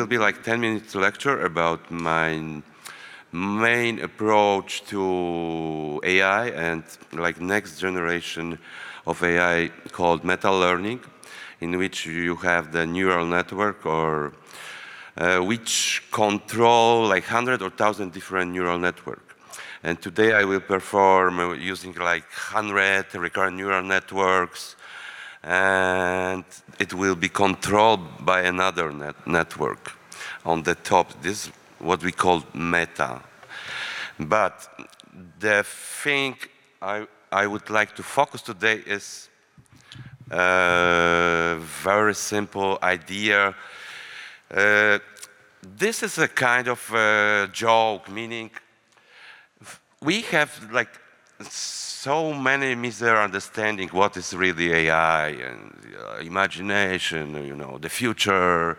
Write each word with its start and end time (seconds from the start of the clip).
will 0.00 0.06
be 0.06 0.16
like 0.16 0.42
10 0.42 0.62
minutes 0.62 0.94
lecture 0.94 1.42
about 1.44 1.90
my 1.90 2.62
main 3.32 4.00
approach 4.00 4.82
to 4.84 6.00
AI 6.02 6.46
and 6.46 6.82
like 7.12 7.38
next 7.38 7.78
generation 7.78 8.58
of 9.06 9.22
AI 9.22 9.70
called 9.92 10.24
meta 10.24 10.50
learning, 10.50 11.00
in 11.60 11.76
which 11.76 12.06
you 12.06 12.34
have 12.36 12.72
the 12.72 12.86
neural 12.86 13.26
network 13.26 13.84
or 13.84 14.32
uh, 15.18 15.40
which 15.40 16.02
control 16.10 17.06
like 17.06 17.24
hundred 17.24 17.60
or 17.60 17.68
thousand 17.68 18.14
different 18.14 18.52
neural 18.52 18.78
network. 18.78 19.36
And 19.82 20.00
today 20.00 20.32
I 20.32 20.44
will 20.44 20.60
perform 20.60 21.60
using 21.60 21.92
like 21.92 22.24
100 22.54 23.14
recurrent 23.16 23.54
neural 23.54 23.82
networks 23.82 24.76
and 25.42 26.44
it 26.78 26.92
will 26.92 27.14
be 27.14 27.28
controlled 27.28 28.24
by 28.24 28.42
another 28.42 28.92
net 28.92 29.26
network 29.26 29.92
on 30.44 30.62
the 30.62 30.74
top. 30.74 31.22
This 31.22 31.46
is 31.46 31.52
what 31.78 32.02
we 32.02 32.12
call 32.12 32.44
meta. 32.54 33.22
But 34.18 34.68
the 35.38 35.64
thing 35.64 36.36
I, 36.82 37.06
I 37.32 37.46
would 37.46 37.70
like 37.70 37.94
to 37.96 38.02
focus 38.02 38.42
today 38.42 38.82
is 38.86 39.28
a 40.30 41.56
very 41.58 42.14
simple 42.14 42.78
idea. 42.82 43.54
Uh, 44.50 44.98
this 45.62 46.02
is 46.02 46.18
a 46.18 46.28
kind 46.28 46.68
of 46.68 46.94
uh, 46.94 47.46
joke, 47.48 48.10
meaning 48.10 48.50
we 50.02 50.22
have 50.22 50.70
like 50.72 50.90
so 52.02 52.32
many 52.32 52.74
misunderstanding 52.74 53.86
what 53.90 54.16
is 54.16 54.32
really 54.32 54.72
AI 54.72 55.28
and 55.28 55.70
uh, 55.98 56.16
imagination, 56.22 57.44
you 57.44 57.54
know, 57.54 57.76
the 57.76 57.90
future, 57.90 58.78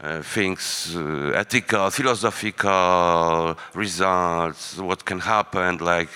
uh, 0.00 0.22
things, 0.22 0.94
uh, 0.94 1.32
ethical, 1.34 1.90
philosophical 1.90 3.58
results, 3.74 4.78
what 4.78 5.04
can 5.04 5.18
happen, 5.18 5.78
like 5.78 6.08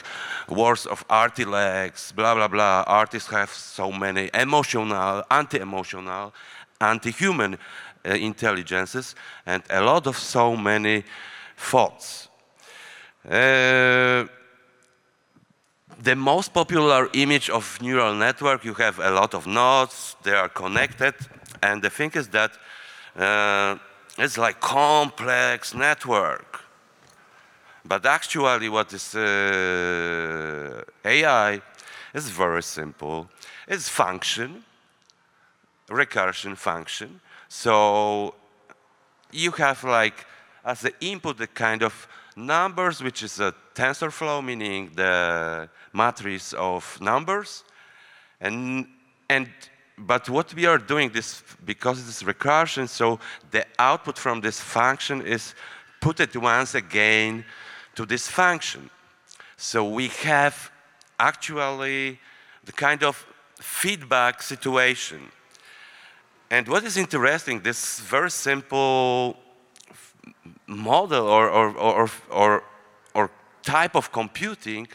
wars 0.49 0.87
of 0.87 1.05
artilects, 1.11 2.13
blah, 2.13 2.33
blah, 2.37 2.47
blah. 2.47 2.85
Artists 2.87 3.29
have 3.31 3.51
so 3.51 3.91
many 3.91 4.31
emotional, 4.33 5.25
anti-emotional, 5.29 6.33
anti-human 6.81 7.55
uh, 8.05 8.11
intelligences, 8.11 9.17
and 9.47 9.65
a 9.69 9.81
lot 9.81 10.07
of 10.07 10.17
so 10.17 10.57
many 10.57 11.03
thoughts. 11.57 12.29
The 16.07 16.15
most 16.15 16.55
popular 16.55 17.09
image 17.15 17.51
of 17.51 17.83
neural 17.83 18.15
network, 18.15 18.65
you 18.65 18.75
have 18.75 19.01
a 19.01 19.11
lot 19.11 19.35
of 19.35 19.45
nodes, 19.45 20.15
they 20.23 20.35
are 20.35 20.49
connected, 20.49 21.15
and 21.61 21.83
the 21.83 21.91
thing 21.91 22.13
is 22.15 22.29
that 22.29 22.53
uh, 23.19 23.77
it's 24.17 24.39
like 24.39 24.61
complex 24.61 25.75
network. 25.75 26.61
But 27.85 28.07
actually 28.07 28.69
what 28.69 28.93
is 28.93 29.17
uh, 29.17 30.85
AI 31.05 31.61
is 32.15 32.31
very 32.31 32.63
simple. 32.63 33.29
It's 33.67 33.89
function, 33.89 34.63
recursion 35.89 36.57
function. 36.57 37.21
So 37.49 38.37
you 39.33 39.51
have 39.51 39.83
like 39.83 40.25
as 40.65 40.83
the 40.83 40.93
input 41.01 41.39
the 41.39 41.49
kind 41.49 41.83
of 41.83 42.07
numbers, 42.37 43.03
which 43.03 43.23
is 43.23 43.41
a 43.41 43.55
TensorFlow, 43.75 44.45
meaning 44.45 44.91
the 44.95 45.69
matrix 45.93 46.53
of 46.53 46.99
numbers. 47.01 47.65
And, 48.41 48.87
and, 49.29 49.49
but 49.97 50.29
what 50.29 50.53
we 50.55 50.67
are 50.67 50.79
doing 50.79 51.11
this, 51.11 51.43
because 51.65 51.99
it 52.01 52.09
is 52.09 52.23
recursion, 52.23 52.89
so 52.89 53.19
the 53.51 53.65
output 53.79 54.19
from 54.19 54.43
this 54.43 54.61
function 54.61 55.23
is 55.23 55.55
put 56.01 56.21
it 56.21 56.37
once 56.37 56.75
again 56.75 57.45
to 57.95 58.05
this 58.05 58.29
function. 58.29 58.91
So 59.57 59.89
we 59.89 60.09
have 60.09 60.71
actually 61.19 62.21
the 62.65 62.73
kind 62.73 63.03
of 63.03 63.27
feedback 63.59 64.43
situation. 64.43 65.31
And 66.51 66.69
what 66.69 66.85
is 66.85 66.97
interesting, 66.99 67.61
this 67.61 68.01
very 68.01 68.31
simple 68.31 69.37
model 70.67 71.27
or, 71.27 71.49
or, 71.49 71.77
or, 71.77 72.11
or, 72.31 72.65
or 73.15 73.31
type 73.63 73.95
of 73.95 74.13
computing 74.13 74.89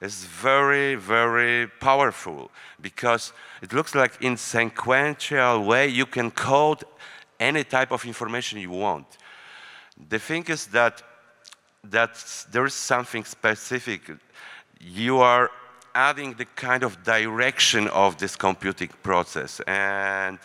is 0.00 0.24
very, 0.24 0.94
very 0.94 1.66
powerful 1.80 2.50
because 2.80 3.32
it 3.62 3.72
looks 3.72 3.94
like 3.94 4.22
in 4.22 4.36
sequential 4.36 5.64
way 5.64 5.88
you 5.88 6.06
can 6.06 6.30
code 6.30 6.84
any 7.40 7.64
type 7.64 7.90
of 7.90 8.04
information 8.04 8.58
you 8.58 8.70
want. 8.70 9.06
The 10.08 10.18
thing 10.18 10.44
is 10.48 10.66
that, 10.68 11.02
that 11.84 12.44
there 12.50 12.66
is 12.66 12.74
something 12.74 13.24
specific. 13.24 14.02
You 14.80 15.18
are 15.18 15.50
adding 15.94 16.34
the 16.34 16.44
kind 16.44 16.84
of 16.84 17.02
direction 17.02 17.88
of 17.88 18.18
this 18.18 18.36
computing 18.36 18.90
process 19.02 19.60
and 19.66 20.38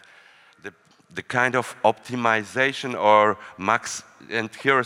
the, 0.63 0.73
the 1.13 1.21
kind 1.21 1.55
of 1.55 1.75
optimization 1.83 2.99
or 2.99 3.37
max 3.57 4.03
and 4.29 4.49
here 4.55 4.83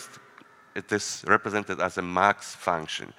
it 0.76 0.92
is 0.92 1.24
represented 1.28 1.82
as 1.82 1.98
a 1.98 2.02
max 2.02 2.56
function. 2.56 3.14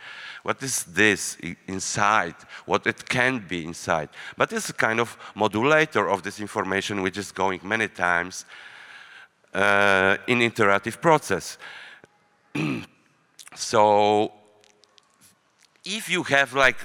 What 0.44 0.62
is 0.62 0.84
this 0.84 1.36
inside? 1.66 2.36
What 2.66 2.86
it 2.86 3.08
can 3.08 3.44
be 3.48 3.64
inside? 3.64 4.10
But 4.36 4.52
it's 4.52 4.70
a 4.70 4.72
kind 4.72 5.00
of 5.00 5.16
modulator 5.34 6.08
of 6.08 6.22
this 6.22 6.40
information 6.40 7.02
which 7.02 7.18
is 7.18 7.32
going 7.32 7.60
many 7.64 7.88
times 7.88 8.44
uh, 9.52 10.16
in 10.26 10.40
iterative 10.42 11.00
process. 11.00 11.58
so 13.54 14.32
if 15.84 16.08
you 16.08 16.22
have 16.22 16.54
like 16.54 16.76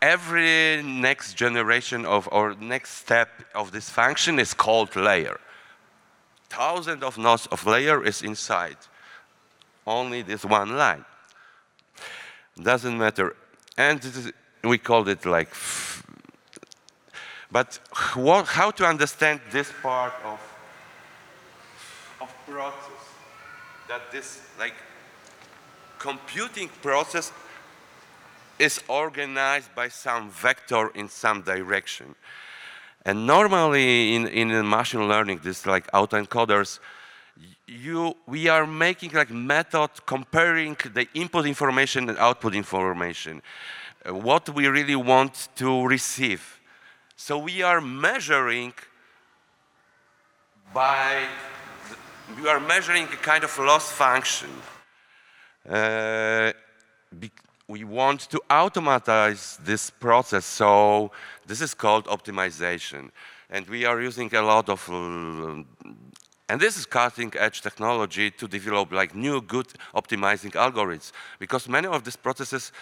every 0.00 0.82
next 0.82 1.34
generation 1.34 2.06
of 2.06 2.28
or 2.32 2.54
next 2.54 2.90
step 2.94 3.28
of 3.54 3.72
this 3.72 3.90
function 3.90 4.38
is 4.38 4.54
called 4.54 4.94
layer 4.96 5.38
thousands 6.50 7.02
of 7.02 7.18
nodes 7.18 7.46
of 7.46 7.66
layer 7.66 8.04
is 8.04 8.22
inside 8.22 8.76
only 9.88 10.22
this 10.22 10.44
one 10.44 10.76
line. 10.76 11.04
Doesn't 12.62 12.98
matter. 12.98 13.34
And 13.76 14.04
is, 14.04 14.32
we 14.62 14.78
called 14.78 15.08
it 15.08 15.24
like, 15.24 15.48
but 17.50 17.80
what, 18.14 18.46
how 18.46 18.70
to 18.72 18.84
understand 18.84 19.40
this 19.50 19.72
part 19.82 20.12
of, 20.24 20.38
of 22.20 22.28
process? 22.46 23.02
That 23.88 24.12
this 24.12 24.42
like 24.58 24.74
computing 25.98 26.68
process 26.82 27.32
is 28.58 28.80
organized 28.88 29.74
by 29.74 29.88
some 29.88 30.30
vector 30.30 30.88
in 30.94 31.08
some 31.08 31.42
direction. 31.42 32.14
And 33.04 33.26
normally 33.26 34.14
in, 34.14 34.26
in 34.26 34.68
machine 34.68 35.08
learning, 35.08 35.40
this 35.42 35.66
like 35.66 35.90
autoencoders, 35.92 36.78
you, 37.66 38.16
we 38.26 38.48
are 38.48 38.66
making 38.66 39.12
like 39.12 39.30
method 39.30 39.90
comparing 40.06 40.76
the 40.94 41.06
input 41.14 41.46
information 41.46 42.08
and 42.08 42.18
output 42.18 42.54
information, 42.54 43.42
uh, 44.06 44.14
what 44.14 44.48
we 44.48 44.66
really 44.66 44.96
want 44.96 45.48
to 45.56 45.86
receive. 45.86 46.60
So 47.16 47.38
we 47.38 47.62
are 47.62 47.80
measuring 47.80 48.72
by, 50.72 51.24
we 52.40 52.48
are 52.48 52.60
measuring 52.60 53.04
a 53.04 53.16
kind 53.16 53.44
of 53.44 53.58
loss 53.58 53.90
function. 53.90 54.50
Uh, 55.68 56.52
we 57.68 57.84
want 57.84 58.20
to 58.30 58.40
automatize 58.50 59.58
this 59.62 59.90
process, 59.90 60.46
so 60.46 61.10
this 61.46 61.60
is 61.60 61.74
called 61.74 62.06
optimization. 62.06 63.10
And 63.50 63.66
we 63.68 63.84
are 63.84 64.00
using 64.00 64.34
a 64.34 64.42
lot 64.42 64.70
of, 64.70 64.88
uh, 64.88 65.62
and 66.48 66.60
this 66.60 66.78
is 66.78 66.86
cutting 66.86 67.32
edge 67.38 67.60
technology 67.60 68.30
to 68.30 68.48
develop 68.48 68.90
like 68.90 69.14
new 69.14 69.42
good 69.42 69.66
optimizing 69.94 70.52
algorithms, 70.52 71.12
because 71.38 71.68
many 71.68 71.86
of 71.86 72.04
these 72.04 72.16
processes 72.16 72.72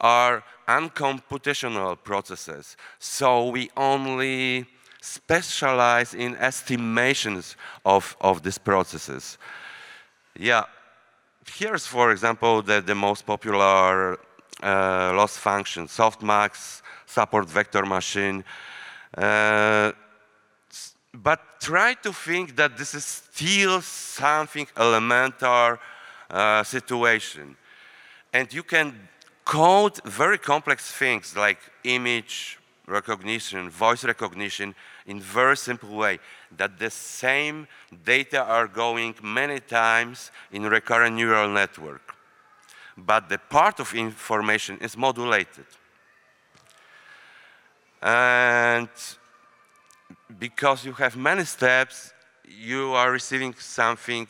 are 0.00 0.42
uncomputational 0.66 1.96
processes. 2.02 2.76
So 2.98 3.50
we 3.50 3.70
only 3.76 4.66
specialize 5.00 6.14
in 6.14 6.34
estimations 6.36 7.56
of, 7.84 8.16
of 8.20 8.42
these 8.42 8.58
processes. 8.58 9.38
Yeah, 10.36 10.64
here's, 11.48 11.86
for 11.86 12.10
example, 12.10 12.62
the, 12.62 12.80
the 12.80 12.94
most 12.94 13.26
popular 13.26 14.18
uh, 14.62 15.12
loss 15.14 15.36
function, 15.36 15.86
softmax, 15.86 16.82
support 17.06 17.48
vector 17.48 17.84
machine. 17.84 18.44
Uh, 19.16 19.92
but 21.12 21.60
try 21.60 21.94
to 21.94 22.12
think 22.12 22.56
that 22.56 22.76
this 22.76 22.94
is 22.94 23.04
still 23.04 23.80
something 23.80 24.66
elemental 24.76 25.78
uh, 26.30 26.62
situation. 26.64 27.56
And 28.32 28.52
you 28.52 28.62
can 28.64 29.08
code 29.44 30.02
very 30.04 30.38
complex 30.38 30.90
things 30.90 31.36
like 31.36 31.58
image 31.84 32.58
recognition, 32.86 33.70
voice 33.70 34.04
recognition 34.04 34.74
in 35.06 35.20
very 35.20 35.56
simple 35.56 35.90
way, 35.90 36.18
that 36.56 36.78
the 36.78 36.90
same 36.90 37.66
data 38.04 38.42
are 38.42 38.66
going 38.66 39.14
many 39.22 39.60
times 39.60 40.30
in 40.52 40.64
recurrent 40.64 41.16
neural 41.16 41.48
network, 41.48 42.14
but 42.96 43.28
the 43.28 43.38
part 43.38 43.80
of 43.80 43.94
information 43.94 44.78
is 44.80 44.96
modulated. 44.96 45.66
And 48.02 48.88
because 50.38 50.84
you 50.84 50.92
have 50.92 51.16
many 51.16 51.44
steps, 51.44 52.12
you 52.46 52.92
are 52.92 53.10
receiving 53.10 53.54
something. 53.54 54.28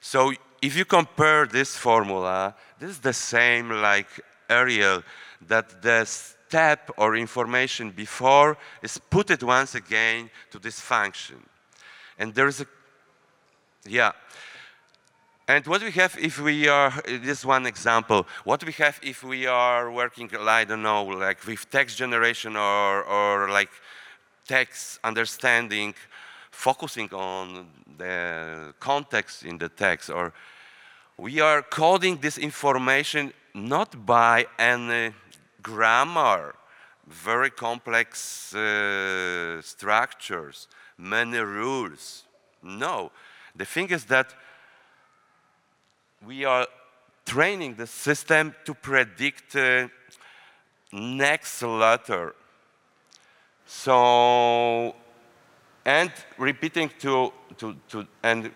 So 0.00 0.32
if 0.60 0.76
you 0.76 0.84
compare 0.84 1.46
this 1.46 1.74
formula, 1.76 2.54
this 2.78 2.90
is 2.90 2.98
the 2.98 3.14
same 3.14 3.70
like 3.70 4.08
Arial, 4.50 5.02
that 5.46 5.82
the 5.82 6.04
step 6.48 6.90
or 6.96 7.16
information 7.16 7.90
before 7.90 8.56
is 8.82 8.98
put 9.10 9.30
it 9.30 9.42
once 9.42 9.74
again 9.74 10.30
to 10.50 10.58
this 10.58 10.80
function. 10.80 11.36
And 12.18 12.34
there 12.34 12.48
is 12.48 12.60
a, 12.60 12.66
yeah. 13.84 14.12
And 15.46 15.66
what 15.66 15.82
we 15.82 15.90
have 15.92 16.16
if 16.18 16.40
we 16.40 16.68
are, 16.68 16.92
this 17.06 17.44
one 17.44 17.66
example, 17.66 18.26
what 18.44 18.64
we 18.64 18.72
have 18.72 18.98
if 19.02 19.22
we 19.22 19.46
are 19.46 19.90
working, 19.90 20.30
I 20.38 20.64
don't 20.64 20.82
know, 20.82 21.04
like 21.04 21.46
with 21.46 21.70
text 21.70 21.98
generation 21.98 22.56
or, 22.56 23.04
or 23.04 23.50
like 23.50 23.70
text 24.46 25.00
understanding, 25.04 25.94
focusing 26.50 27.10
on 27.14 27.66
the 27.98 28.74
context 28.78 29.44
in 29.44 29.58
the 29.58 29.68
text, 29.68 30.10
or 30.10 30.32
we 31.16 31.40
are 31.40 31.62
coding 31.62 32.20
this 32.20 32.38
information 32.38 33.32
not 33.54 34.06
by 34.06 34.46
any 34.58 35.12
grammar, 35.62 36.54
very 37.06 37.50
complex 37.50 38.54
uh, 38.54 39.60
structures, 39.62 40.68
many 40.96 41.38
rules. 41.38 42.24
No. 42.62 43.10
The 43.56 43.64
thing 43.64 43.90
is 43.90 44.04
that 44.06 44.34
we 46.26 46.44
are 46.44 46.66
training 47.24 47.74
the 47.74 47.86
system 47.86 48.54
to 48.64 48.74
predict 48.74 49.56
uh, 49.56 49.88
next 50.92 51.62
letter. 51.62 52.34
So, 53.66 54.94
and 55.84 56.10
repeating 56.38 56.90
to, 57.00 57.32
to, 57.58 57.76
to, 57.88 58.06
and 58.22 58.50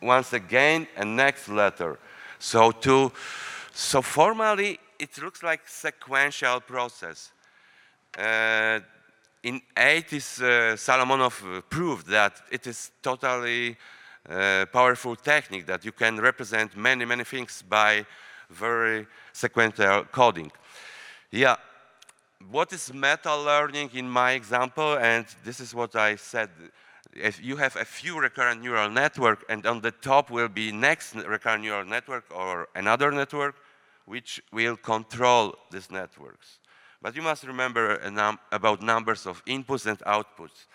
once 0.00 0.32
again, 0.32 0.86
a 0.96 1.04
next 1.04 1.48
letter. 1.48 1.98
So 2.38 2.70
to, 2.70 3.12
so 3.72 4.02
formally, 4.02 4.78
it 4.98 5.22
looks 5.22 5.42
like 5.42 5.66
sequential 5.66 6.60
process. 6.60 7.32
Uh, 8.16 8.80
in 9.42 9.60
80s, 9.76 10.42
uh, 10.42 10.76
Solomonoff 10.76 11.62
proved 11.70 12.08
that 12.08 12.40
it 12.50 12.66
is 12.66 12.90
totally 13.02 13.76
uh, 14.28 14.66
powerful 14.72 15.16
technique 15.16 15.66
that 15.66 15.84
you 15.84 15.92
can 15.92 16.20
represent 16.20 16.76
many, 16.76 17.04
many 17.04 17.24
things 17.24 17.62
by 17.68 18.04
very 18.50 19.06
sequential 19.32 20.04
coding. 20.04 20.50
Yeah, 21.30 21.56
what 22.50 22.72
is 22.72 22.92
meta 22.92 23.36
learning 23.36 23.90
in 23.94 24.08
my 24.08 24.32
example, 24.32 24.96
and 24.98 25.26
this 25.44 25.60
is 25.60 25.74
what 25.74 25.94
I 25.96 26.16
said, 26.16 26.50
if 27.14 27.42
you 27.42 27.56
have 27.56 27.76
a 27.76 27.84
few 27.84 28.20
recurrent 28.20 28.62
neural 28.62 28.90
network 28.90 29.44
and 29.48 29.66
on 29.66 29.80
the 29.80 29.90
top 29.90 30.30
will 30.30 30.48
be 30.48 30.72
next 30.72 31.14
recurrent 31.14 31.62
neural 31.62 31.84
network 31.84 32.24
or 32.34 32.68
another 32.74 33.10
network, 33.10 33.56
which 34.08 34.42
will 34.52 34.76
control 34.76 35.54
these 35.70 35.90
networks. 35.90 36.58
But 37.00 37.14
you 37.14 37.22
must 37.22 37.44
remember 37.44 38.00
num 38.10 38.38
about 38.50 38.82
numbers 38.82 39.26
of 39.26 39.44
inputs 39.44 39.86
and 39.86 39.98
outputs. 40.00 40.66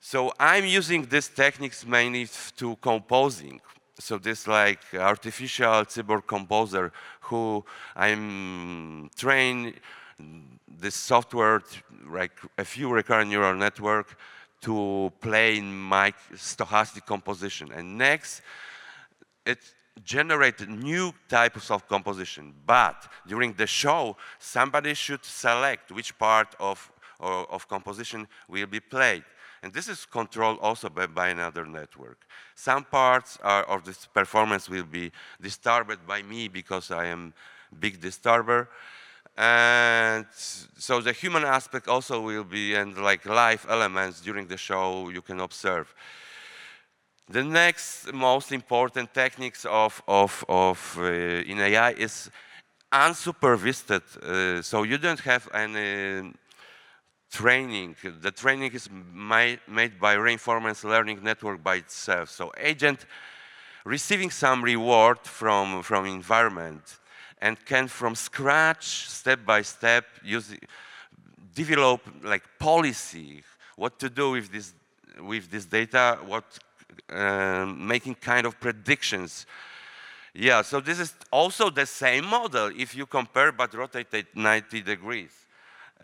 So 0.00 0.32
I'm 0.38 0.66
using 0.66 1.02
these 1.06 1.28
techniques 1.28 1.84
mainly 1.84 2.28
to 2.58 2.76
composing. 2.76 3.60
So 3.98 4.18
this 4.18 4.46
like 4.46 4.82
artificial 4.94 5.84
cyborg 5.86 6.26
composer 6.26 6.92
who 7.22 7.64
I'm 7.96 9.10
train 9.16 9.74
this 10.68 10.94
software, 10.94 11.62
like 12.08 12.38
a 12.58 12.64
few 12.64 12.88
recurrent 12.90 13.30
neural 13.30 13.54
network 13.54 14.16
to 14.60 15.12
play 15.20 15.56
in 15.56 15.72
my 15.74 16.12
stochastic 16.34 17.06
composition. 17.06 17.72
And 17.72 17.98
next, 17.98 18.42
it 19.44 19.58
generated 20.04 20.68
new 20.68 21.12
types 21.28 21.70
of 21.70 21.88
composition. 21.88 22.54
But 22.66 23.08
during 23.26 23.54
the 23.54 23.66
show, 23.66 24.16
somebody 24.38 24.94
should 24.94 25.24
select 25.24 25.90
which 25.90 26.16
part 26.18 26.54
of, 26.60 26.90
of, 27.20 27.46
of 27.50 27.68
composition 27.68 28.28
will 28.48 28.66
be 28.66 28.80
played. 28.80 29.24
And 29.62 29.72
this 29.72 29.88
is 29.88 30.06
controlled 30.06 30.58
also 30.60 30.88
by, 30.88 31.06
by 31.06 31.28
another 31.28 31.64
network. 31.64 32.26
Some 32.54 32.84
parts 32.84 33.38
are, 33.42 33.64
of 33.64 33.84
this 33.84 34.06
performance 34.06 34.68
will 34.68 34.84
be 34.84 35.10
disturbed 35.40 36.06
by 36.06 36.22
me 36.22 36.48
because 36.48 36.90
I 36.90 37.06
am 37.06 37.32
big 37.78 38.00
disturber. 38.00 38.68
And 39.36 40.26
so 40.30 41.00
the 41.00 41.12
human 41.12 41.44
aspect 41.44 41.88
also 41.88 42.20
will 42.20 42.44
be, 42.44 42.74
and 42.74 42.96
like 42.96 43.26
live 43.26 43.66
elements 43.68 44.20
during 44.20 44.46
the 44.46 44.56
show 44.56 45.10
you 45.10 45.20
can 45.20 45.40
observe. 45.40 45.92
The 47.28 47.42
next 47.42 48.12
most 48.12 48.52
important 48.52 49.12
techniques 49.12 49.64
of, 49.64 50.00
of, 50.06 50.44
of 50.48 50.96
uh, 50.98 51.02
in 51.02 51.58
AI 51.60 51.90
is 51.92 52.30
unsupervised. 52.92 53.90
Uh, 53.90 54.62
so 54.62 54.84
you 54.84 54.96
don't 54.96 55.18
have 55.20 55.48
any 55.52 56.32
training. 57.30 57.96
The 58.20 58.30
training 58.30 58.72
is 58.72 58.88
made, 59.12 59.58
made 59.66 59.98
by 59.98 60.14
reinforcement 60.14 60.84
learning 60.84 61.24
network 61.24 61.64
by 61.64 61.76
itself. 61.76 62.30
So 62.30 62.52
agent 62.56 63.06
receiving 63.84 64.30
some 64.30 64.62
reward 64.62 65.18
from, 65.22 65.82
from 65.82 66.06
environment 66.06 66.98
and 67.40 67.62
can 67.64 67.88
from 67.88 68.14
scratch, 68.14 69.08
step 69.08 69.44
by 69.44 69.62
step, 69.62 70.04
use, 70.22 70.54
develop 71.54 72.00
like 72.22 72.44
policy, 72.58 73.42
what 73.76 73.98
to 73.98 74.08
do 74.08 74.30
with 74.30 74.50
this, 74.52 74.72
with 75.20 75.50
this 75.50 75.64
data, 75.64 76.18
what, 76.24 76.44
making 77.66 78.14
kind 78.16 78.46
of 78.46 78.58
predictions. 78.60 79.46
Yeah, 80.34 80.62
so 80.62 80.80
this 80.80 80.98
is 80.98 81.14
also 81.30 81.70
the 81.70 81.86
same 81.86 82.26
model 82.26 82.70
if 82.76 82.94
you 82.94 83.06
compare 83.06 83.52
but 83.52 83.72
rotate 83.72 84.12
it 84.12 84.36
90 84.36 84.82
degrees. 84.82 85.30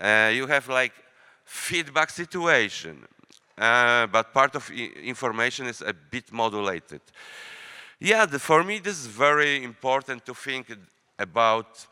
Uh, 0.00 0.30
you 0.32 0.46
have 0.46 0.68
like 0.68 0.94
feedback 1.44 2.08
situation, 2.08 3.06
uh, 3.58 4.06
but 4.06 4.32
part 4.32 4.54
of 4.56 4.70
information 4.70 5.66
is 5.66 5.82
a 5.82 5.92
bit 5.92 6.32
modulated. 6.32 7.02
Yeah, 8.00 8.24
the, 8.24 8.38
for 8.38 8.64
me 8.64 8.78
this 8.78 8.98
is 8.98 9.06
very 9.06 9.62
important 9.62 10.24
to 10.24 10.34
think 10.34 10.72
about 11.18 11.86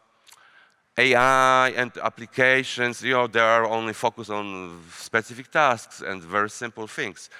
AI 0.97 1.69
and 1.76 1.93
applications, 2.03 3.03
you 3.03 3.12
know, 3.12 3.26
they 3.26 3.41
are 3.41 3.67
only 3.67 3.93
focused 3.93 4.31
on 4.31 4.83
specific 4.93 5.50
tasks 5.50 6.00
and 6.00 6.23
very 6.23 6.50
simple 6.50 6.87
things. 6.87 7.31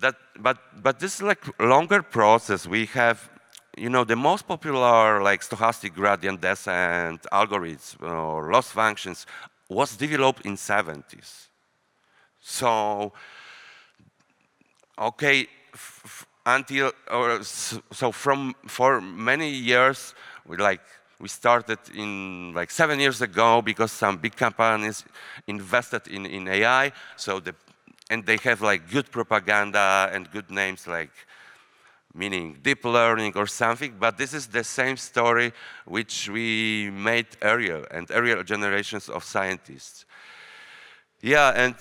That, 0.00 0.16
but, 0.38 0.58
but 0.82 0.98
this 0.98 1.16
is 1.16 1.22
like 1.22 1.60
longer 1.60 2.02
process. 2.02 2.66
We 2.66 2.86
have, 2.86 3.30
you 3.76 3.88
know, 3.88 4.04
the 4.04 4.16
most 4.16 4.46
popular 4.46 5.22
like 5.22 5.42
stochastic 5.42 5.94
gradient 5.94 6.40
descent 6.40 7.22
algorithms 7.32 8.02
or 8.02 8.50
loss 8.52 8.70
functions 8.70 9.26
was 9.68 9.96
developed 9.96 10.44
in 10.44 10.56
70s. 10.56 11.48
So, 12.40 13.12
okay, 14.98 15.46
until, 16.44 16.92
or, 17.10 17.42
so 17.42 18.12
from, 18.12 18.54
for 18.66 19.00
many 19.00 19.50
years, 19.50 20.14
we 20.46 20.56
like 20.56 20.82
we 21.18 21.28
started 21.28 21.78
in 21.94 22.52
like 22.54 22.70
seven 22.70 23.00
years 23.00 23.22
ago 23.22 23.62
because 23.62 23.92
some 23.92 24.18
big 24.18 24.36
companies 24.36 25.04
invested 25.46 26.06
in, 26.08 26.26
in 26.26 26.48
AI. 26.48 26.92
So 27.16 27.40
the, 27.40 27.54
and 28.10 28.24
they 28.26 28.38
have 28.44 28.60
like 28.60 28.90
good 28.90 29.10
propaganda 29.10 30.10
and 30.12 30.30
good 30.30 30.50
names 30.50 30.86
like 30.86 31.12
meaning 32.14 32.56
deep 32.62 32.84
learning 32.84 33.32
or 33.34 33.46
something, 33.46 33.96
but 33.98 34.16
this 34.16 34.32
is 34.32 34.46
the 34.46 34.62
same 34.62 34.96
story 34.96 35.52
which 35.84 36.28
we 36.28 36.90
made 36.90 37.26
earlier 37.42 37.82
and 37.90 38.08
earlier 38.10 38.42
generations 38.44 39.08
of 39.08 39.24
scientists. 39.24 40.04
Yeah, 41.20 41.52
and 41.56 41.74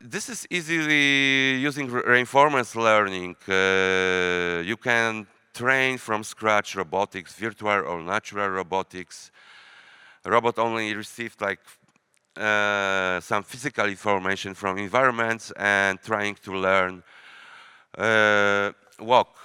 this 0.00 0.28
is 0.28 0.46
easily 0.50 1.56
using 1.56 1.90
reinforcement 1.90 2.74
learning. 2.76 3.36
Uh, 3.48 4.62
you 4.62 4.76
can 4.76 5.26
train 5.54 5.96
from 5.96 6.24
scratch 6.24 6.76
robotics, 6.76 7.34
virtual 7.34 7.70
or 7.70 8.02
natural 8.02 8.48
robotics. 8.48 9.30
Robot 10.24 10.58
only 10.58 10.94
received 10.94 11.40
like 11.40 11.60
some 12.36 13.42
physical 13.42 13.86
information 13.86 14.54
from 14.54 14.78
environments 14.78 15.52
and 15.56 16.00
trying 16.02 16.36
to 16.36 16.52
learn 16.52 17.02
uh, 17.98 18.72
walk. 18.98 19.36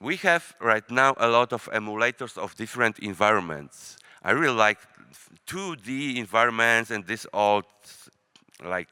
We 0.00 0.16
have 0.16 0.54
right 0.60 0.88
now 0.90 1.14
a 1.16 1.28
lot 1.28 1.52
of 1.52 1.68
emulators 1.72 2.36
of 2.36 2.56
different 2.56 2.98
environments. 2.98 3.96
I 4.22 4.32
really 4.32 4.56
like 4.56 4.78
2D 5.46 6.16
environments 6.16 6.90
and 6.90 7.06
this 7.06 7.26
old 7.32 7.64
like 8.64 8.88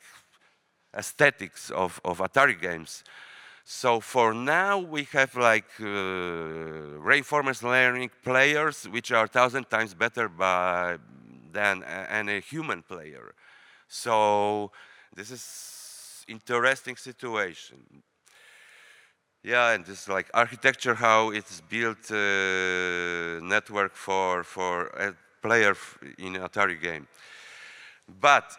aesthetics 0.96 1.70
of, 1.70 2.00
of 2.04 2.18
Atari 2.18 2.60
games. 2.60 3.04
So 3.64 4.00
for 4.00 4.34
now, 4.34 4.78
we 4.78 5.04
have 5.12 5.36
like 5.36 5.70
uh, 5.80 5.84
reinforcement 5.84 7.62
learning 7.62 8.10
players, 8.24 8.88
which 8.88 9.12
are 9.12 9.28
thousand 9.28 9.70
times 9.70 9.94
better 9.94 10.28
by, 10.28 10.98
than 11.52 11.82
any 11.84 12.40
human 12.40 12.82
player. 12.82 13.34
So 13.88 14.70
this 15.14 15.30
is 15.30 16.24
interesting 16.28 16.96
situation. 16.96 18.02
Yeah, 19.42 19.72
and 19.72 19.84
this 19.84 20.08
like 20.08 20.30
architecture, 20.34 20.94
how 20.94 21.30
it's 21.30 21.62
built 21.62 22.10
uh, 22.10 23.40
network 23.42 23.94
for 23.94 24.44
for 24.44 24.88
a 24.88 25.14
player 25.40 25.74
in 26.18 26.34
Atari 26.34 26.80
game. 26.80 27.08
But 28.20 28.56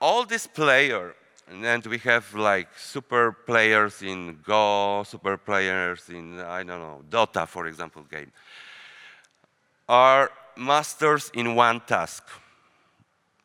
all 0.00 0.24
this 0.24 0.46
player, 0.46 1.14
and 1.48 1.86
we 1.86 1.98
have 1.98 2.34
like 2.34 2.68
super 2.78 3.32
players 3.32 4.02
in 4.02 4.38
Go, 4.42 5.04
super 5.06 5.36
players 5.36 6.08
in 6.08 6.40
I 6.40 6.62
don't 6.62 6.80
know 6.80 7.02
Dota, 7.10 7.46
for 7.46 7.66
example, 7.66 8.02
game, 8.10 8.32
are 9.86 10.30
masters 10.56 11.30
in 11.34 11.54
one 11.54 11.80
task. 11.80 12.24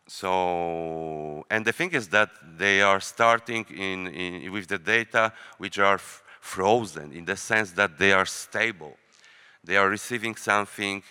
So, 0.07 1.45
and 1.49 1.65
the 1.65 1.73
thing 1.73 1.91
is 1.91 2.07
that 2.09 2.29
they 2.57 2.81
are 2.81 3.01
starting 3.01 3.65
in, 3.69 4.07
in 4.07 4.51
with 4.51 4.67
the 4.67 4.77
data 4.77 5.33
which 5.57 5.79
are 5.79 5.99
frozen 6.39 7.11
in 7.11 7.25
the 7.25 7.35
sense 7.35 7.71
that 7.71 7.97
they 7.97 8.13
are 8.13 8.25
stable. 8.25 8.95
They 9.63 9.75
are 9.75 9.89
receiving 9.89 10.35
something 10.35 11.03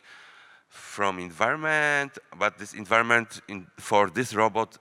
from 0.69 1.19
environment, 1.19 2.19
but 2.38 2.59
this 2.59 2.73
environment 2.73 3.43
in, 3.49 3.67
for 3.79 4.09
this 4.09 4.35
robot 4.35 4.79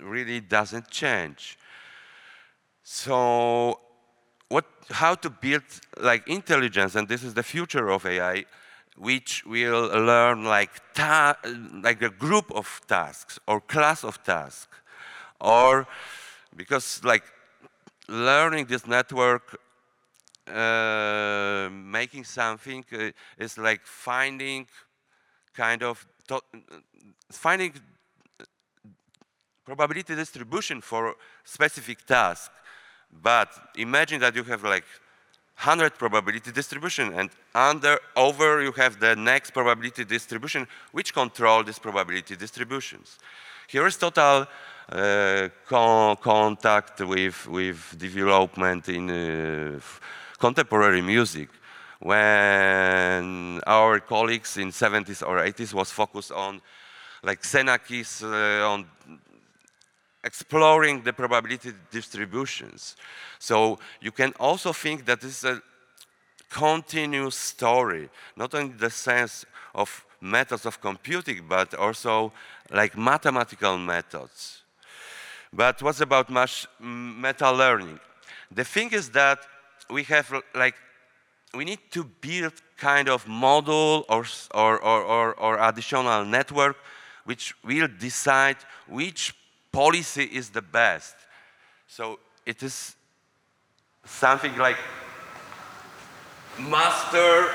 really 0.00 0.40
doesn't 0.40 0.88
change. 0.88 1.58
So 2.82 3.80
what, 4.48 4.66
how 4.90 5.14
to 5.16 5.30
build 5.30 5.64
like 5.98 6.28
intelligence, 6.28 6.94
and 6.94 7.08
this 7.08 7.24
is 7.24 7.34
the 7.34 7.42
future 7.42 7.90
of 7.90 8.06
AI, 8.06 8.44
which 8.96 9.44
will 9.46 9.88
learn 9.88 10.44
like, 10.44 10.70
like 11.82 12.02
a 12.02 12.10
group 12.10 12.50
of 12.52 12.80
tasks 12.86 13.38
or 13.46 13.60
class 13.60 14.04
of 14.04 14.22
tasks, 14.22 14.76
or 15.40 15.86
because 16.54 17.02
like 17.04 17.24
learning 18.08 18.66
this 18.66 18.86
network, 18.86 19.58
uh, 20.46 21.68
making 21.70 22.24
something 22.24 22.84
uh, 22.92 23.10
is 23.38 23.56
like 23.56 23.80
finding 23.84 24.66
kind 25.54 25.82
of 25.82 26.06
finding 27.30 27.72
probability 29.64 30.14
distribution 30.14 30.80
for 30.80 31.14
specific 31.44 32.04
task. 32.06 32.50
But 33.10 33.48
imagine 33.76 34.20
that 34.20 34.34
you 34.34 34.44
have 34.44 34.64
like 34.64 34.84
100 35.62 35.96
probability 35.96 36.50
distribution 36.50 37.14
and 37.14 37.30
under 37.54 37.96
over 38.16 38.62
you 38.62 38.72
have 38.72 38.98
the 38.98 39.14
next 39.14 39.52
probability 39.52 40.04
distribution 40.04 40.66
which 40.90 41.14
control 41.14 41.62
these 41.62 41.78
probability 41.78 42.34
distributions. 42.34 43.18
Here 43.68 43.86
is 43.86 43.96
total 43.96 44.46
uh, 44.88 45.48
con 45.68 46.16
contact 46.16 47.00
with, 47.00 47.46
with 47.46 47.96
development 47.96 48.88
in 48.88 49.08
uh, 49.08 49.80
contemporary 50.36 51.00
music 51.00 51.48
when 52.00 53.60
our 53.64 54.00
colleagues 54.00 54.56
in 54.56 54.70
70s 54.70 55.22
or 55.24 55.36
80s 55.38 55.72
was 55.72 55.92
focused 55.92 56.32
on 56.32 56.60
like 57.22 57.40
Xenakis 57.42 58.24
uh, 58.24 58.68
on 58.68 58.86
exploring 60.24 61.02
the 61.02 61.12
probability 61.12 61.72
distributions. 61.90 62.96
So 63.38 63.78
you 64.00 64.12
can 64.12 64.32
also 64.38 64.72
think 64.72 65.04
that 65.06 65.20
this 65.20 65.38
is 65.38 65.44
a 65.44 65.62
continuous 66.48 67.36
story, 67.36 68.08
not 68.36 68.54
only 68.54 68.74
the 68.74 68.90
sense 68.90 69.44
of 69.74 70.04
methods 70.20 70.66
of 70.66 70.80
computing, 70.80 71.44
but 71.48 71.74
also 71.74 72.32
like 72.70 72.96
mathematical 72.96 73.76
methods. 73.78 74.62
But 75.52 75.82
what's 75.82 76.00
about 76.00 76.30
meta 76.80 77.52
learning? 77.52 77.98
The 78.50 78.64
thing 78.64 78.90
is 78.92 79.10
that 79.10 79.38
we 79.90 80.04
have 80.04 80.32
like, 80.54 80.74
we 81.54 81.64
need 81.64 81.80
to 81.90 82.04
build 82.04 82.54
kind 82.76 83.08
of 83.08 83.26
model 83.28 84.04
or, 84.08 84.24
or, 84.54 84.80
or, 84.80 85.34
or, 85.34 85.58
additional 85.68 86.24
network 86.24 86.76
which 87.24 87.54
will 87.62 87.88
decide 88.00 88.56
which 88.88 89.34
policy 89.72 90.24
is 90.24 90.50
the 90.50 90.62
best. 90.62 91.14
So 91.88 92.18
it 92.46 92.62
is 92.62 92.94
something 94.04 94.56
like 94.56 94.76
master 96.58 97.50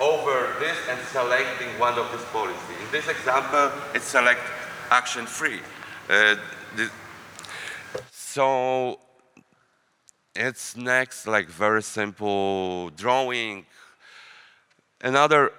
over 0.00 0.54
this 0.58 0.76
and 0.88 0.98
selecting 1.08 1.68
one 1.78 1.98
of 1.98 2.10
these 2.10 2.24
policies. 2.32 2.80
In 2.80 2.90
this 2.90 3.08
example, 3.08 3.70
it's 3.94 4.06
select 4.06 4.40
action 4.90 5.26
free. 5.26 5.60
Uh, 6.08 6.36
so 8.10 8.98
it's 10.34 10.76
next 10.76 11.26
like 11.26 11.48
very 11.48 11.82
simple 11.82 12.90
drawing. 12.90 13.66
Another 15.02 15.52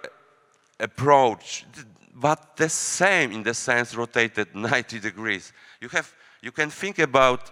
approach, 0.79 1.65
but 2.13 2.57
the 2.57 2.69
same 2.69 3.31
in 3.31 3.43
the 3.43 3.53
sense 3.53 3.95
rotated 3.95 4.55
90 4.55 4.99
degrees. 4.99 5.53
You, 5.81 5.89
have, 5.89 6.13
you 6.43 6.51
can 6.51 6.69
think 6.69 6.99
about 6.99 7.51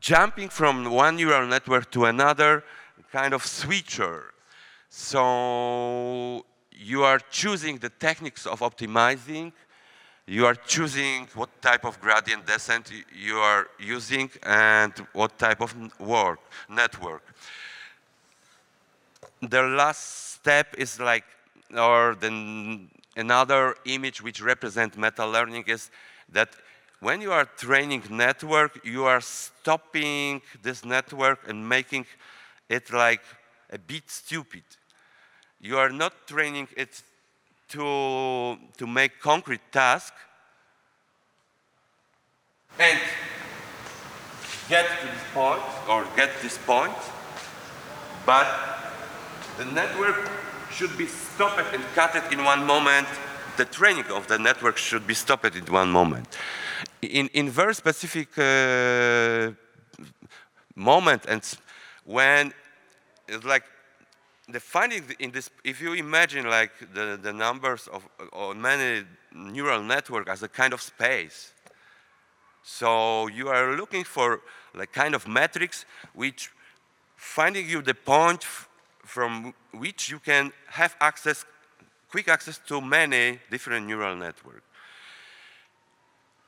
jumping 0.00 0.48
from 0.48 0.88
one 0.88 1.16
neural 1.16 1.46
network 1.48 1.90
to 1.90 2.04
another 2.04 2.62
kind 3.12 3.34
of 3.34 3.44
switcher. 3.44 4.32
So 4.88 6.46
you 6.70 7.02
are 7.02 7.18
choosing 7.18 7.78
the 7.78 7.88
techniques 7.88 8.46
of 8.46 8.60
optimizing, 8.60 9.52
you 10.28 10.46
are 10.46 10.54
choosing 10.54 11.28
what 11.34 11.50
type 11.60 11.84
of 11.84 12.00
gradient 12.00 12.46
descent 12.46 12.92
you 13.12 13.36
are 13.36 13.68
using 13.80 14.30
and 14.44 14.92
what 15.12 15.36
type 15.36 15.60
of 15.60 15.74
work, 16.00 16.40
network. 16.68 17.22
The 19.40 19.62
last 19.62 20.34
step 20.34 20.74
is 20.78 21.00
like, 21.00 21.24
or 21.76 22.16
then 22.18 22.90
another 23.16 23.76
image 23.84 24.22
which 24.22 24.40
represents 24.40 24.96
meta 24.96 25.26
learning 25.26 25.64
is 25.66 25.90
that 26.32 26.54
when 27.00 27.20
you 27.20 27.32
are 27.32 27.44
training 27.44 28.02
network, 28.10 28.84
you 28.84 29.04
are 29.04 29.20
stopping 29.20 30.40
this 30.62 30.84
network 30.84 31.48
and 31.48 31.68
making 31.68 32.06
it 32.68 32.92
like 32.92 33.22
a 33.70 33.78
bit 33.78 34.04
stupid. 34.10 34.62
You 35.60 35.78
are 35.78 35.90
not 35.90 36.26
training 36.26 36.68
it 36.76 37.02
to, 37.70 38.56
to 38.78 38.86
make 38.86 39.20
concrete 39.20 39.60
task 39.72 40.14
and 42.78 42.98
get 44.68 44.86
to 45.00 45.06
this 45.06 45.22
point 45.32 45.62
or 45.88 46.06
get 46.16 46.30
this 46.42 46.58
point, 46.58 46.96
but 48.24 48.46
the 49.58 49.64
network 49.66 50.30
should 50.70 50.96
be 50.96 51.06
stopped 51.06 51.62
and 51.74 51.82
cut 51.94 52.14
it 52.14 52.32
in 52.32 52.44
one 52.44 52.64
moment. 52.66 53.08
The 53.56 53.64
training 53.64 54.06
of 54.06 54.26
the 54.28 54.38
network 54.38 54.76
should 54.76 55.06
be 55.06 55.14
stopped 55.14 55.56
in 55.56 55.64
one 55.66 55.90
moment 55.90 56.36
in, 57.06 57.28
in 57.28 57.50
very 57.50 57.74
specific 57.74 58.28
uh, 58.38 59.52
moment 60.74 61.24
and 61.28 61.42
when 62.04 62.52
it's 63.28 63.44
like 63.44 63.64
the 64.48 64.60
finding 64.60 65.02
in 65.18 65.32
this, 65.32 65.50
if 65.64 65.80
you 65.80 65.94
imagine 65.94 66.48
like 66.48 66.72
the, 66.94 67.18
the 67.20 67.32
numbers 67.32 67.88
of 67.88 68.06
or 68.32 68.54
many 68.54 69.04
neural 69.34 69.82
network 69.82 70.28
as 70.28 70.42
a 70.42 70.48
kind 70.48 70.72
of 70.72 70.80
space, 70.80 71.52
so 72.62 73.26
you 73.26 73.48
are 73.48 73.76
looking 73.76 74.04
for 74.04 74.40
like 74.74 74.92
kind 74.92 75.14
of 75.14 75.26
metrics 75.26 75.84
which 76.14 76.50
finding 77.16 77.68
you 77.68 77.82
the 77.82 77.94
point 77.94 78.44
from 79.04 79.54
which 79.72 80.10
you 80.10 80.18
can 80.18 80.52
have 80.68 80.94
access, 81.00 81.44
quick 82.08 82.28
access 82.28 82.58
to 82.66 82.80
many 82.80 83.40
different 83.50 83.86
neural 83.86 84.14
networks. 84.14 84.62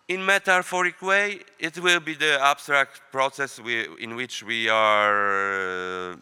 In 0.08 0.24
metaphoric 0.24 1.02
way, 1.02 1.40
it 1.58 1.78
will 1.78 2.00
be 2.00 2.14
the 2.14 2.40
abstract 2.40 3.02
process 3.12 3.60
we, 3.60 3.86
in 4.00 4.16
which 4.16 4.42
we 4.42 4.66
are 4.66 6.12
uh, 6.12 6.16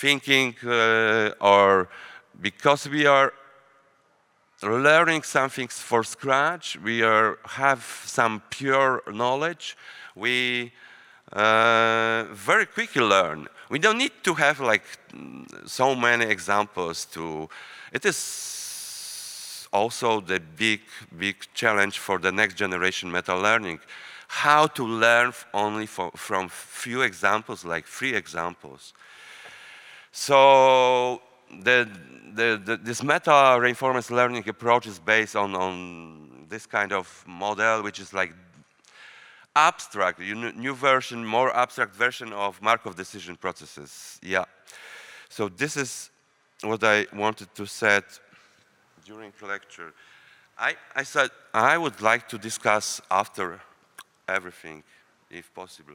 thinking 0.00 0.54
uh, 0.64 1.30
or 1.40 1.88
because 2.40 2.88
we 2.88 3.06
are 3.06 3.32
learning 4.62 5.24
something 5.24 5.66
for 5.66 6.04
scratch, 6.04 6.78
we 6.80 7.02
are, 7.02 7.40
have 7.44 7.82
some 8.06 8.40
pure 8.48 9.02
knowledge, 9.12 9.76
we 10.14 10.70
uh, 11.32 12.26
very 12.30 12.66
quickly 12.66 13.02
learn. 13.02 13.48
We 13.70 13.80
don't 13.80 13.98
need 13.98 14.22
to 14.22 14.34
have 14.34 14.60
like 14.60 14.84
so 15.66 15.96
many 15.96 16.26
examples 16.26 17.06
to, 17.06 17.48
it 17.92 18.04
is 18.04 18.16
also 19.74 20.20
the 20.20 20.40
big, 20.40 20.80
big 21.18 21.36
challenge 21.52 21.98
for 21.98 22.18
the 22.18 22.30
next 22.30 22.54
generation 22.54 23.10
meta 23.10 23.36
learning. 23.36 23.80
How 24.28 24.66
to 24.68 24.84
learn 24.86 25.32
only 25.52 25.86
for, 25.86 26.10
from 26.16 26.48
few 26.48 27.02
examples, 27.02 27.64
like 27.64 27.84
three 27.86 28.14
examples. 28.14 28.94
So 30.12 31.20
the, 31.50 31.88
the, 32.34 32.60
the, 32.64 32.76
this 32.76 33.02
meta 33.02 33.58
reinforcement 33.60 34.10
learning 34.10 34.48
approach 34.48 34.86
is 34.86 34.98
based 34.98 35.36
on, 35.36 35.54
on 35.54 36.46
this 36.48 36.66
kind 36.66 36.92
of 36.92 37.24
model, 37.26 37.82
which 37.82 37.98
is 37.98 38.14
like 38.14 38.32
abstract, 39.56 40.20
new 40.20 40.74
version, 40.74 41.24
more 41.24 41.54
abstract 41.54 41.94
version 41.94 42.32
of 42.32 42.62
Markov 42.62 42.96
decision 42.96 43.36
processes. 43.36 44.18
Yeah. 44.22 44.44
So 45.28 45.48
this 45.48 45.76
is 45.76 46.10
what 46.62 46.82
I 46.84 47.06
wanted 47.12 47.54
to 47.54 47.66
set 47.66 48.04
during 49.04 49.32
the 49.38 49.46
lecture. 49.46 49.92
I, 50.58 50.76
I 50.94 51.02
said 51.02 51.30
I 51.52 51.76
would 51.78 52.00
like 52.00 52.28
to 52.28 52.38
discuss 52.38 53.00
after 53.10 53.60
everything, 54.28 54.82
if 55.30 55.52
possible. 55.54 55.94